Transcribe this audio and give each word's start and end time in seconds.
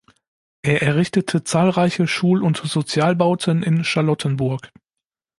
Er 0.63 0.81
errichtete 0.81 1.43
zahlreiche 1.43 2.07
Schul- 2.07 2.41
und 2.41 2.57
Sozialbauten 2.57 3.61
in 3.61 3.83
Charlottenburg. 3.83 4.71